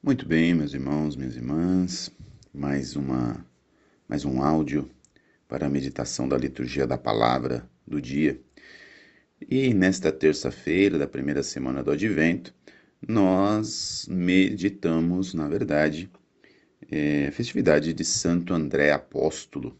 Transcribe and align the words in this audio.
Muito 0.00 0.26
bem, 0.28 0.54
meus 0.54 0.72
irmãos, 0.72 1.16
minhas 1.16 1.34
irmãs, 1.34 2.08
mais 2.54 2.94
uma 2.94 3.44
mais 4.08 4.24
um 4.24 4.40
áudio 4.40 4.88
para 5.48 5.66
a 5.66 5.68
meditação 5.68 6.28
da 6.28 6.38
liturgia 6.38 6.86
da 6.86 6.96
palavra 6.96 7.68
do 7.84 8.00
dia. 8.00 8.40
E 9.50 9.74
nesta 9.74 10.12
terça-feira 10.12 10.96
da 10.98 11.08
primeira 11.08 11.42
semana 11.42 11.82
do 11.82 11.90
Advento, 11.90 12.54
nós 13.06 14.06
meditamos, 14.08 15.34
na 15.34 15.48
verdade, 15.48 16.08
é, 16.88 17.26
a 17.26 17.32
festividade 17.32 17.92
de 17.92 18.04
Santo 18.04 18.54
André 18.54 18.92
Apóstolo. 18.92 19.76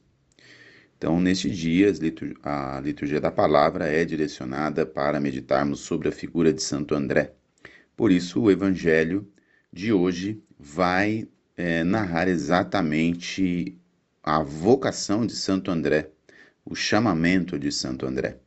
Então, 0.96 1.21
neste 1.21 1.48
dia, 1.48 1.93
a 2.43 2.80
liturgia 2.80 3.21
da 3.21 3.30
palavra 3.30 3.87
é 3.87 4.05
direcionada 4.05 4.85
para 4.85 5.21
meditarmos 5.21 5.79
sobre 5.79 6.09
a 6.09 6.12
figura 6.12 6.53
de 6.53 6.61
Santo 6.61 6.93
André. 6.96 7.35
Por 7.96 8.11
isso, 8.11 8.43
o 8.43 8.50
evangelho 8.50 9.25
de 9.73 9.93
hoje 9.93 10.43
vai 10.59 11.29
é, 11.56 11.84
narrar 11.84 12.29
exatamente 12.29 13.77
a 14.23 14.43
vocação 14.43 15.27
de 15.27 15.34
Santo 15.34 15.70
André, 15.70 16.10
o 16.65 16.74
chamamento 16.74 17.59
de 17.59 17.70
Santo 17.73 18.07
André. 18.07 18.38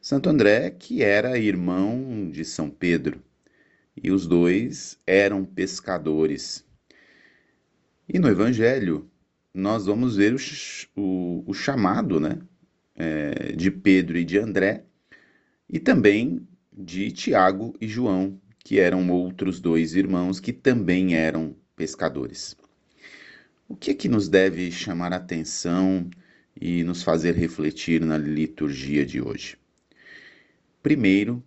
Santo 0.00 0.28
André, 0.28 0.70
que 0.70 1.02
era 1.02 1.38
irmão 1.38 2.30
de 2.30 2.44
São 2.44 2.70
Pedro, 2.70 3.22
e 3.96 4.10
os 4.10 4.26
dois 4.26 4.98
eram 5.06 5.44
pescadores. 5.44 6.64
E 8.08 8.18
no 8.18 8.28
Evangelho, 8.28 9.10
nós 9.52 9.86
vamos 9.86 10.16
ver 10.16 10.34
o, 10.34 10.38
o, 11.00 11.44
o 11.46 11.54
chamado 11.54 12.20
né, 12.20 12.38
é, 12.94 13.52
de 13.52 13.70
Pedro 13.70 14.16
e 14.16 14.24
de 14.24 14.38
André, 14.38 14.84
e 15.68 15.80
também 15.80 16.46
de 16.72 17.10
Tiago 17.10 17.74
e 17.80 17.88
João, 17.88 18.40
que 18.66 18.80
eram 18.80 19.08
outros 19.12 19.60
dois 19.60 19.94
irmãos 19.94 20.40
que 20.40 20.52
também 20.52 21.14
eram 21.14 21.54
pescadores. 21.76 22.56
O 23.68 23.76
que 23.76 23.92
é 23.92 23.94
que 23.94 24.08
nos 24.08 24.28
deve 24.28 24.72
chamar 24.72 25.12
a 25.12 25.18
atenção 25.18 26.10
e 26.60 26.82
nos 26.82 27.00
fazer 27.00 27.36
refletir 27.36 28.00
na 28.00 28.18
liturgia 28.18 29.06
de 29.06 29.22
hoje? 29.22 29.56
Primeiro, 30.82 31.44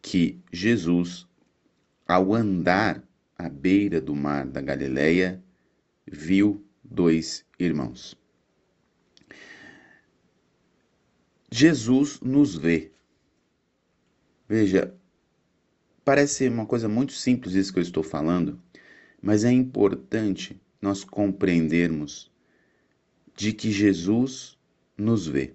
que 0.00 0.40
Jesus, 0.50 1.26
ao 2.08 2.32
andar 2.32 3.06
à 3.36 3.46
beira 3.50 4.00
do 4.00 4.16
mar 4.16 4.46
da 4.46 4.62
Galileia, 4.62 5.44
viu 6.10 6.64
dois 6.82 7.44
irmãos. 7.58 8.18
Jesus 11.52 12.18
nos 12.22 12.56
vê. 12.56 12.90
Veja, 14.48 14.98
Parece 16.04 16.48
uma 16.48 16.66
coisa 16.66 16.88
muito 16.88 17.12
simples 17.12 17.54
isso 17.54 17.72
que 17.72 17.78
eu 17.78 17.82
estou 17.82 18.02
falando, 18.02 18.60
mas 19.20 19.44
é 19.44 19.52
importante 19.52 20.60
nós 20.80 21.04
compreendermos 21.04 22.30
de 23.36 23.52
que 23.52 23.70
Jesus 23.70 24.58
nos 24.96 25.26
vê. 25.26 25.54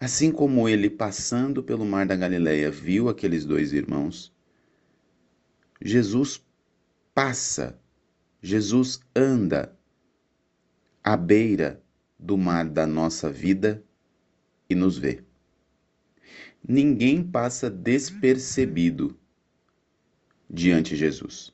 Assim 0.00 0.30
como 0.30 0.68
ele, 0.68 0.88
passando 0.90 1.62
pelo 1.62 1.84
mar 1.84 2.06
da 2.06 2.16
Galileia, 2.16 2.70
viu 2.70 3.08
aqueles 3.08 3.44
dois 3.44 3.72
irmãos, 3.72 4.32
Jesus 5.80 6.44
passa, 7.14 7.78
Jesus 8.42 9.00
anda 9.14 9.76
à 11.02 11.16
beira 11.16 11.82
do 12.18 12.36
mar 12.36 12.68
da 12.68 12.86
nossa 12.86 13.30
vida 13.30 13.82
e 14.68 14.74
nos 14.74 14.98
vê. 14.98 15.22
Ninguém 16.66 17.22
passa 17.22 17.70
despercebido 17.70 19.18
diante 20.48 20.90
de 20.90 20.96
Jesus. 20.96 21.52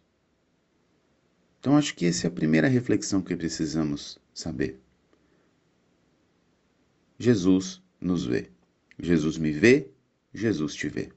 Então 1.59 1.77
acho 1.77 1.95
que 1.95 2.07
essa 2.07 2.27
é 2.27 2.29
a 2.29 2.33
primeira 2.33 2.69
reflexão 2.69 3.23
que 3.23 3.35
precisamos 3.35 4.19
saber. 4.33 4.81
Jesus 7.19 7.83
nos 8.01 8.27
vê. 8.27 8.51
Jesus 8.99 9.39
me 9.39 9.51
vê, 9.51 9.91
Jesus 10.33 10.75
te 10.75 10.89
vê. 10.89 11.11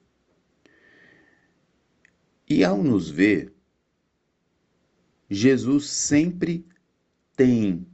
E 2.50 2.64
ao 2.64 2.82
nos 2.82 3.10
ver, 3.10 3.54
Jesus 5.30 5.88
sempre 5.90 6.66
tem 7.36 7.86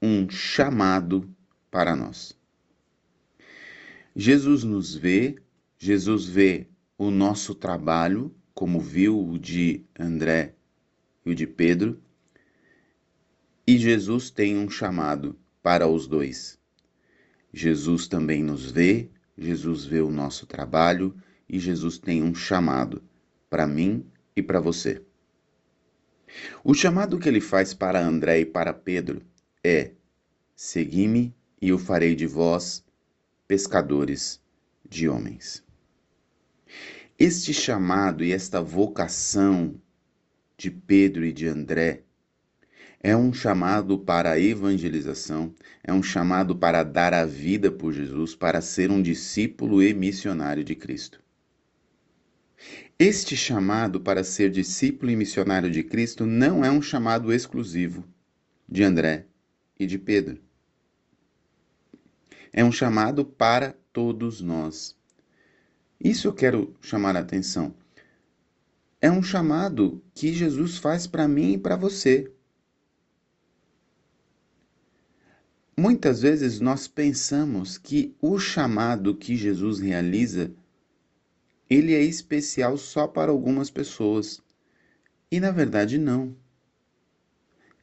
um 0.00 0.30
chamado 0.30 1.28
para 1.70 1.96
nós. 1.96 2.38
Jesus 4.14 4.62
nos 4.62 4.94
vê, 4.94 5.36
Jesus 5.76 6.26
vê 6.26 6.68
o 6.96 7.10
nosso 7.10 7.54
trabalho, 7.54 8.34
como 8.54 8.80
viu 8.80 9.18
o 9.18 9.38
de 9.38 9.84
André 9.98 10.54
e 11.24 11.30
o 11.30 11.34
de 11.34 11.46
Pedro, 11.46 12.00
e 13.66 13.78
Jesus 13.78 14.30
tem 14.30 14.56
um 14.58 14.68
chamado 14.68 15.38
para 15.62 15.86
os 15.86 16.06
dois. 16.06 16.58
Jesus 17.52 18.08
também 18.08 18.42
nos 18.42 18.70
vê, 18.70 19.08
Jesus 19.36 19.84
vê 19.84 20.00
o 20.00 20.10
nosso 20.10 20.46
trabalho 20.46 21.14
e 21.48 21.58
Jesus 21.58 21.98
tem 21.98 22.22
um 22.22 22.34
chamado 22.34 23.02
para 23.48 23.66
mim 23.66 24.04
e 24.34 24.42
para 24.42 24.60
você. 24.60 25.02
O 26.64 26.74
chamado 26.74 27.18
que 27.18 27.28
ele 27.28 27.40
faz 27.40 27.74
para 27.74 28.04
André 28.04 28.40
e 28.40 28.46
para 28.46 28.72
Pedro 28.72 29.22
é: 29.62 29.92
Segui-me 30.56 31.34
e 31.60 31.68
eu 31.68 31.78
farei 31.78 32.14
de 32.14 32.26
vós 32.26 32.84
pescadores 33.46 34.40
de 34.88 35.08
homens. 35.08 35.62
Este 37.24 37.54
chamado 37.54 38.24
e 38.24 38.32
esta 38.32 38.60
vocação 38.60 39.80
de 40.58 40.72
Pedro 40.72 41.24
e 41.24 41.32
de 41.32 41.46
André 41.46 42.02
é 42.98 43.16
um 43.16 43.32
chamado 43.32 43.96
para 43.96 44.32
a 44.32 44.40
evangelização, 44.40 45.54
é 45.84 45.92
um 45.92 46.02
chamado 46.02 46.56
para 46.56 46.82
dar 46.82 47.14
a 47.14 47.24
vida 47.24 47.70
por 47.70 47.92
Jesus, 47.92 48.34
para 48.34 48.60
ser 48.60 48.90
um 48.90 49.00
discípulo 49.00 49.80
e 49.80 49.94
missionário 49.94 50.64
de 50.64 50.74
Cristo. 50.74 51.22
Este 52.98 53.36
chamado 53.36 54.00
para 54.00 54.24
ser 54.24 54.50
discípulo 54.50 55.12
e 55.12 55.14
missionário 55.14 55.70
de 55.70 55.84
Cristo 55.84 56.26
não 56.26 56.64
é 56.64 56.72
um 56.72 56.82
chamado 56.82 57.32
exclusivo 57.32 58.04
de 58.68 58.82
André 58.82 59.26
e 59.78 59.86
de 59.86 59.96
Pedro. 59.96 60.42
É 62.52 62.64
um 62.64 62.72
chamado 62.72 63.24
para 63.24 63.76
todos 63.92 64.40
nós. 64.40 65.00
Isso 66.02 66.26
eu 66.26 66.32
quero 66.32 66.74
chamar 66.80 67.16
a 67.16 67.20
atenção. 67.20 67.72
É 69.00 69.08
um 69.08 69.22
chamado 69.22 70.02
que 70.12 70.32
Jesus 70.32 70.76
faz 70.76 71.06
para 71.06 71.28
mim 71.28 71.52
e 71.52 71.58
para 71.58 71.76
você. 71.76 72.32
Muitas 75.76 76.22
vezes 76.22 76.58
nós 76.58 76.88
pensamos 76.88 77.78
que 77.78 78.16
o 78.20 78.36
chamado 78.38 79.14
que 79.14 79.36
Jesus 79.36 79.78
realiza 79.78 80.52
ele 81.70 81.94
é 81.94 82.02
especial 82.02 82.76
só 82.76 83.06
para 83.06 83.30
algumas 83.30 83.70
pessoas. 83.70 84.42
E 85.30 85.38
na 85.38 85.52
verdade 85.52 85.98
não. 85.98 86.36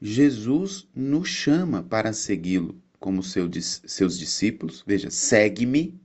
Jesus 0.01 0.88
nos 0.94 1.30
chama 1.30 1.81
para 1.81 2.12
segui-lo 2.12 2.81
como 3.00 3.24
seu, 3.24 3.50
seus 3.62 4.19
discípulos. 4.19 4.84
Veja, 4.86 5.09
segue-me 5.09 6.00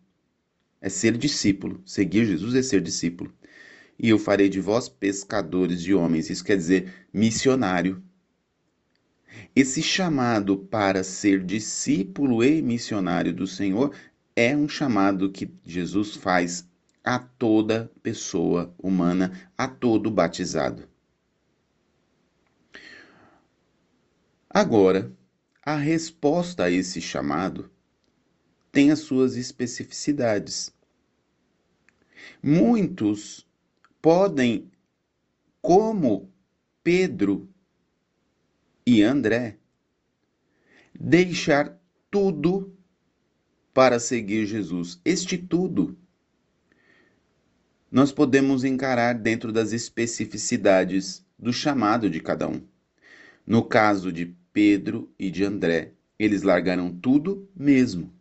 é 0.84 0.90
ser 0.90 1.16
discípulo. 1.16 1.82
Seguir 1.86 2.26
Jesus 2.26 2.54
é 2.54 2.62
ser 2.62 2.82
discípulo. 2.82 3.32
E 3.98 4.10
eu 4.10 4.18
farei 4.18 4.50
de 4.50 4.60
vós 4.60 4.86
pescadores 4.86 5.80
de 5.80 5.94
homens. 5.94 6.28
Isso 6.28 6.44
quer 6.44 6.58
dizer 6.58 7.08
missionário. 7.10 8.02
Esse 9.56 9.82
chamado 9.82 10.58
para 10.58 11.02
ser 11.02 11.42
discípulo 11.42 12.44
e 12.44 12.60
missionário 12.60 13.32
do 13.32 13.46
Senhor 13.46 13.94
é 14.36 14.54
um 14.54 14.68
chamado 14.68 15.32
que 15.32 15.50
Jesus 15.64 16.16
faz 16.16 16.68
a 17.02 17.18
toda 17.18 17.90
pessoa 18.02 18.74
humana, 18.78 19.32
a 19.56 19.66
todo 19.66 20.10
batizado. 20.10 20.86
Agora, 24.50 25.10
a 25.64 25.76
resposta 25.76 26.64
a 26.64 26.70
esse 26.70 27.00
chamado 27.00 27.70
tem 28.70 28.90
as 28.90 28.98
suas 28.98 29.36
especificidades. 29.36 30.74
Muitos 32.42 33.46
podem, 34.00 34.70
como 35.60 36.30
Pedro 36.82 37.48
e 38.86 39.02
André, 39.02 39.58
deixar 40.98 41.80
tudo 42.10 42.72
para 43.72 43.98
seguir 43.98 44.46
Jesus. 44.46 45.00
Este 45.04 45.36
tudo 45.36 45.98
nós 47.90 48.12
podemos 48.12 48.64
encarar 48.64 49.14
dentro 49.14 49.52
das 49.52 49.72
especificidades 49.72 51.24
do 51.38 51.52
chamado 51.52 52.10
de 52.10 52.20
cada 52.20 52.48
um. 52.48 52.60
No 53.46 53.64
caso 53.64 54.12
de 54.12 54.34
Pedro 54.52 55.12
e 55.18 55.30
de 55.30 55.44
André, 55.44 55.92
eles 56.18 56.42
largaram 56.42 56.92
tudo 56.92 57.48
mesmo 57.54 58.13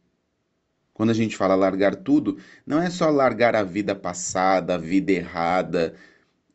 quando 0.94 1.10
a 1.10 1.14
gente 1.14 1.36
fala 1.38 1.56
largar 1.56 1.96
tudo, 1.96 2.38
não 2.66 2.82
é 2.82 2.90
só 2.90 3.10
largar 3.10 3.56
a 3.56 3.64
vida 3.64 3.96
passada, 3.96 4.76
a 4.76 4.78
vida 4.78 5.12
errada, 5.12 5.96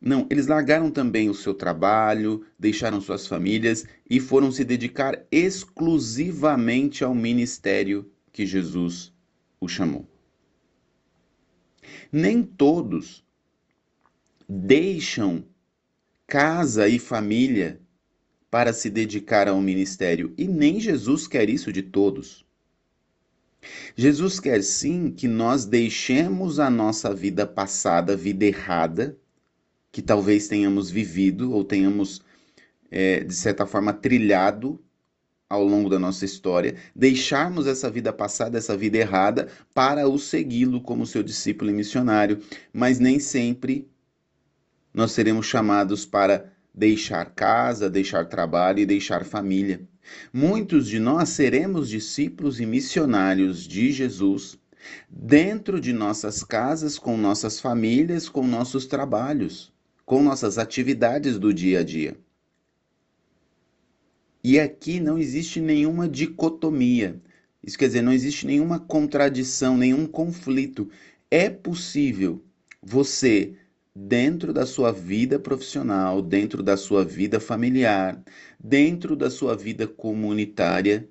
Não, 0.00 0.26
eles 0.30 0.46
largaram 0.46 0.90
também 0.90 1.28
o 1.28 1.34
seu 1.34 1.54
trabalho, 1.54 2.44
deixaram 2.58 3.00
suas 3.00 3.26
famílias 3.26 3.84
e 4.08 4.20
foram 4.20 4.50
se 4.52 4.64
dedicar 4.64 5.24
exclusivamente 5.30 7.02
ao 7.04 7.14
ministério 7.14 8.10
que 8.32 8.46
Jesus 8.46 9.12
o 9.60 9.68
chamou. 9.68 10.06
Nem 12.12 12.42
todos 12.42 13.24
deixam 14.48 15.44
casa 16.26 16.88
e 16.88 16.98
família 16.98 17.80
para 18.50 18.72
se 18.72 18.88
dedicar 18.90 19.48
ao 19.48 19.60
ministério, 19.60 20.32
e 20.38 20.46
nem 20.48 20.80
Jesus 20.80 21.26
quer 21.28 21.50
isso 21.50 21.72
de 21.72 21.82
todos. 21.82 22.47
Jesus 23.96 24.38
quer 24.38 24.62
sim 24.62 25.10
que 25.10 25.26
nós 25.26 25.64
deixemos 25.64 26.58
a 26.58 26.70
nossa 26.70 27.14
vida 27.14 27.46
passada, 27.46 28.16
vida 28.16 28.44
errada, 28.44 29.16
que 29.90 30.00
talvez 30.00 30.46
tenhamos 30.46 30.90
vivido 30.90 31.52
ou 31.52 31.64
tenhamos, 31.64 32.22
é, 32.90 33.24
de 33.24 33.34
certa 33.34 33.66
forma, 33.66 33.92
trilhado 33.92 34.80
ao 35.48 35.64
longo 35.64 35.88
da 35.88 35.98
nossa 35.98 36.24
história, 36.24 36.76
deixarmos 36.94 37.66
essa 37.66 37.90
vida 37.90 38.12
passada, 38.12 38.58
essa 38.58 38.76
vida 38.76 38.98
errada, 38.98 39.48
para 39.74 40.06
o 40.06 40.18
segui-lo 40.18 40.80
como 40.82 41.06
seu 41.06 41.22
discípulo 41.22 41.70
e 41.70 41.74
missionário, 41.74 42.40
mas 42.72 42.98
nem 42.98 43.18
sempre 43.18 43.88
nós 44.92 45.12
seremos 45.12 45.46
chamados 45.46 46.04
para 46.04 46.52
deixar 46.74 47.24
casa, 47.34 47.88
deixar 47.88 48.26
trabalho 48.26 48.80
e 48.80 48.86
deixar 48.86 49.24
família. 49.24 49.88
Muitos 50.32 50.88
de 50.88 50.98
nós 50.98 51.30
seremos 51.30 51.88
discípulos 51.88 52.60
e 52.60 52.66
missionários 52.66 53.66
de 53.66 53.92
Jesus 53.92 54.58
dentro 55.08 55.80
de 55.80 55.92
nossas 55.92 56.42
casas, 56.42 56.98
com 56.98 57.16
nossas 57.16 57.60
famílias, 57.60 58.28
com 58.28 58.46
nossos 58.46 58.86
trabalhos, 58.86 59.72
com 60.04 60.22
nossas 60.22 60.58
atividades 60.58 61.38
do 61.38 61.52
dia 61.52 61.80
a 61.80 61.84
dia. 61.84 62.16
E 64.42 64.58
aqui 64.58 65.00
não 65.00 65.18
existe 65.18 65.60
nenhuma 65.60 66.08
dicotomia. 66.08 67.20
Isso 67.62 67.76
quer 67.76 67.88
dizer, 67.88 68.02
não 68.02 68.12
existe 68.12 68.46
nenhuma 68.46 68.78
contradição, 68.78 69.76
nenhum 69.76 70.06
conflito. 70.06 70.88
É 71.30 71.50
possível 71.50 72.42
você, 72.82 73.54
dentro 74.00 74.52
da 74.52 74.64
sua 74.64 74.92
vida 74.92 75.40
profissional, 75.40 76.22
dentro 76.22 76.62
da 76.62 76.76
sua 76.76 77.04
vida 77.04 77.40
familiar, 77.40 78.22
dentro 78.58 79.16
da 79.16 79.28
sua 79.28 79.56
vida 79.56 79.88
comunitária, 79.88 81.08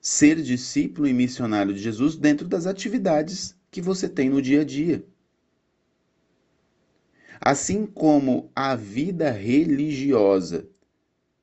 ser 0.00 0.40
discípulo 0.40 1.08
e 1.08 1.12
missionário 1.12 1.74
de 1.74 1.80
Jesus 1.80 2.16
dentro 2.16 2.46
das 2.46 2.64
atividades 2.64 3.56
que 3.72 3.80
você 3.80 4.08
tem 4.08 4.30
no 4.30 4.40
dia 4.40 4.60
a 4.60 4.64
dia. 4.64 5.04
Assim 7.40 7.86
como 7.86 8.50
a 8.54 8.76
vida 8.76 9.30
religiosa 9.30 10.68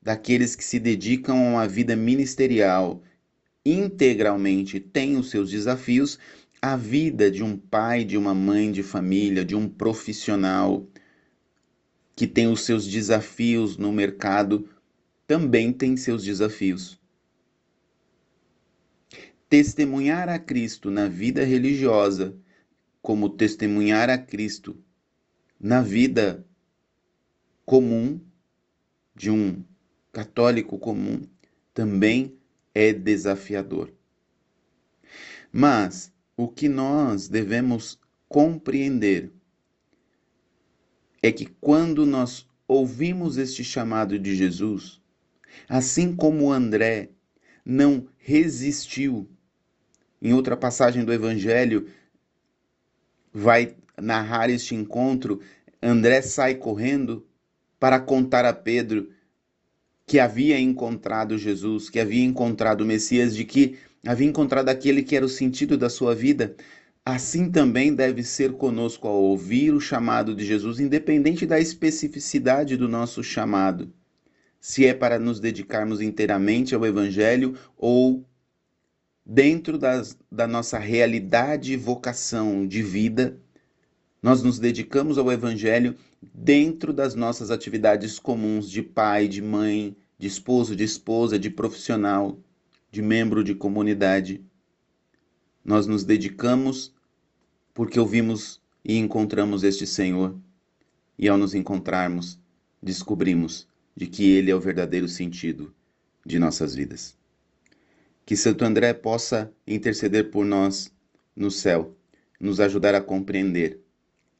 daqueles 0.00 0.56
que 0.56 0.64
se 0.64 0.78
dedicam 0.78 1.36
a 1.36 1.50
uma 1.50 1.68
vida 1.68 1.94
ministerial 1.94 3.02
integralmente 3.66 4.80
tem 4.80 5.16
os 5.16 5.28
seus 5.28 5.50
desafios, 5.50 6.18
a 6.72 6.76
vida 6.76 7.30
de 7.30 7.44
um 7.44 7.56
pai, 7.56 8.04
de 8.04 8.16
uma 8.16 8.34
mãe 8.34 8.72
de 8.72 8.82
família, 8.82 9.44
de 9.44 9.54
um 9.54 9.68
profissional 9.68 10.84
que 12.16 12.26
tem 12.26 12.48
os 12.48 12.62
seus 12.62 12.84
desafios 12.84 13.76
no 13.76 13.92
mercado 13.92 14.68
também 15.28 15.72
tem 15.72 15.96
seus 15.96 16.24
desafios. 16.24 17.00
Testemunhar 19.48 20.28
a 20.28 20.40
Cristo 20.40 20.90
na 20.90 21.06
vida 21.06 21.44
religiosa, 21.44 22.36
como 23.00 23.28
testemunhar 23.28 24.10
a 24.10 24.18
Cristo 24.18 24.76
na 25.60 25.80
vida 25.80 26.44
comum 27.64 28.20
de 29.14 29.30
um 29.30 29.62
católico 30.12 30.80
comum 30.80 31.22
também 31.72 32.36
é 32.74 32.92
desafiador. 32.92 33.92
Mas 35.52 36.15
o 36.36 36.48
que 36.48 36.68
nós 36.68 37.28
devemos 37.28 37.98
compreender 38.28 39.32
é 41.22 41.32
que 41.32 41.46
quando 41.46 42.04
nós 42.04 42.46
ouvimos 42.68 43.36
este 43.38 43.64
chamado 43.64 44.18
de 44.18 44.36
Jesus, 44.36 45.00
assim 45.68 46.14
como 46.14 46.52
André 46.52 47.10
não 47.64 48.06
resistiu, 48.18 49.28
em 50.20 50.32
outra 50.32 50.56
passagem 50.56 51.04
do 51.04 51.12
Evangelho, 51.12 51.88
vai 53.32 53.76
narrar 54.00 54.50
este 54.50 54.74
encontro, 54.74 55.40
André 55.82 56.22
sai 56.22 56.56
correndo 56.56 57.26
para 57.78 58.00
contar 58.00 58.44
a 58.44 58.52
Pedro 58.52 59.10
que 60.06 60.20
havia 60.20 60.58
encontrado 60.58 61.36
Jesus, 61.36 61.90
que 61.90 61.98
havia 61.98 62.24
encontrado 62.24 62.82
o 62.82 62.86
Messias, 62.86 63.34
de 63.34 63.44
que 63.44 63.76
havia 64.06 64.26
encontrado 64.26 64.68
aquele 64.68 65.02
que 65.02 65.16
era 65.16 65.26
o 65.26 65.28
sentido 65.28 65.76
da 65.76 65.90
sua 65.90 66.14
vida, 66.14 66.54
assim 67.04 67.50
também 67.50 67.94
deve 67.94 68.22
ser 68.22 68.52
conosco 68.52 69.06
ao 69.06 69.22
ouvir 69.22 69.72
o 69.72 69.80
chamado 69.80 70.34
de 70.34 70.44
Jesus, 70.44 70.80
independente 70.80 71.46
da 71.46 71.60
especificidade 71.60 72.76
do 72.76 72.88
nosso 72.88 73.22
chamado. 73.22 73.92
Se 74.60 74.86
é 74.86 74.94
para 74.94 75.18
nos 75.18 75.38
dedicarmos 75.38 76.00
inteiramente 76.00 76.74
ao 76.74 76.84
Evangelho 76.84 77.54
ou 77.76 78.24
dentro 79.24 79.76
das, 79.76 80.16
da 80.30 80.46
nossa 80.46 80.78
realidade 80.78 81.72
e 81.72 81.76
vocação 81.76 82.66
de 82.66 82.82
vida, 82.82 83.38
nós 84.22 84.42
nos 84.42 84.58
dedicamos 84.58 85.18
ao 85.18 85.30
Evangelho 85.30 85.96
dentro 86.34 86.92
das 86.92 87.14
nossas 87.14 87.50
atividades 87.50 88.18
comuns 88.18 88.70
de 88.70 88.82
pai, 88.82 89.28
de 89.28 89.42
mãe, 89.42 89.96
de 90.18 90.26
esposo, 90.26 90.74
de 90.74 90.84
esposa, 90.84 91.38
de 91.38 91.50
profissional, 91.50 92.38
de 92.96 93.02
membro 93.02 93.44
de 93.44 93.54
comunidade. 93.54 94.42
Nós 95.62 95.86
nos 95.86 96.02
dedicamos 96.02 96.94
porque 97.74 98.00
ouvimos 98.00 98.58
e 98.82 98.96
encontramos 98.96 99.62
este 99.64 99.86
Senhor, 99.86 100.34
e 101.18 101.28
ao 101.28 101.36
nos 101.36 101.54
encontrarmos, 101.54 102.40
descobrimos 102.82 103.68
de 103.94 104.06
que 104.06 104.30
Ele 104.30 104.50
é 104.50 104.56
o 104.56 104.60
verdadeiro 104.60 105.06
sentido 105.08 105.74
de 106.24 106.38
nossas 106.38 106.74
vidas. 106.74 107.18
Que 108.24 108.34
Santo 108.34 108.64
André 108.64 108.94
possa 108.94 109.52
interceder 109.66 110.30
por 110.30 110.46
nós 110.46 110.90
no 111.36 111.50
céu, 111.50 111.94
nos 112.40 112.60
ajudar 112.60 112.94
a 112.94 113.00
compreender 113.02 113.78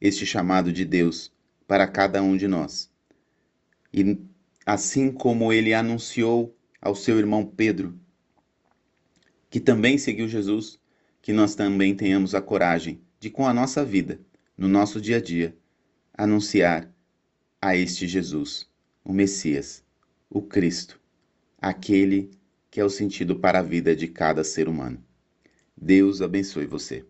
este 0.01 0.25
chamado 0.25 0.73
de 0.73 0.83
Deus 0.83 1.31
para 1.67 1.87
cada 1.87 2.23
um 2.23 2.35
de 2.35 2.47
nós. 2.47 2.89
E 3.93 4.17
assim 4.65 5.11
como 5.11 5.53
ele 5.53 5.75
anunciou 5.75 6.57
ao 6.81 6.95
seu 6.95 7.19
irmão 7.19 7.45
Pedro, 7.45 7.95
que 9.49 9.59
também 9.59 9.97
seguiu 9.97 10.27
Jesus, 10.27 10.79
que 11.21 11.33
nós 11.33 11.55
também 11.55 11.95
tenhamos 11.95 12.35
a 12.35 12.41
coragem 12.41 13.01
de, 13.19 13.29
com 13.29 13.47
a 13.47 13.53
nossa 13.53 13.83
vida, 13.83 14.19
no 14.57 14.67
nosso 14.67 14.99
dia 14.99 15.17
a 15.17 15.21
dia, 15.21 15.55
anunciar 16.13 16.91
a 17.61 17.75
este 17.75 18.07
Jesus, 18.07 18.67
o 19.03 19.13
Messias, 19.13 19.83
o 20.29 20.41
Cristo, 20.41 20.99
aquele 21.59 22.31
que 22.69 22.79
é 22.79 22.85
o 22.85 22.89
sentido 22.89 23.37
para 23.37 23.59
a 23.59 23.63
vida 23.63 23.95
de 23.95 24.07
cada 24.07 24.43
ser 24.43 24.67
humano. 24.67 25.03
Deus 25.75 26.21
abençoe 26.21 26.65
você. 26.65 27.05